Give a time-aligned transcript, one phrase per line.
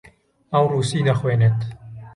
[0.53, 1.59] ئەو ڕووسی دەخوێنێت.